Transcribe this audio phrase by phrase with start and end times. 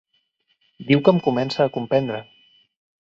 [0.87, 2.21] Diu que em comença a comprendre.